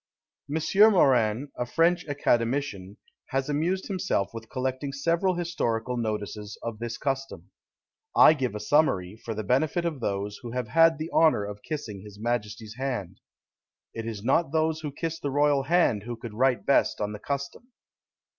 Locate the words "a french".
1.59-2.07